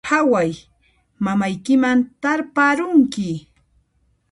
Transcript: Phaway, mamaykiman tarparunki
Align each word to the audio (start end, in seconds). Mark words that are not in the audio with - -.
Phaway, 0.07 0.49
mamaykiman 1.25 1.99
tarparunki 2.21 3.29